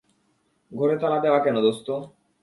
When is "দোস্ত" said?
1.61-1.87